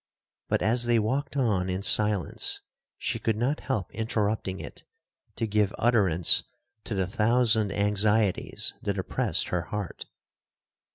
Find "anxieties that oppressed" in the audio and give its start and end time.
7.71-9.49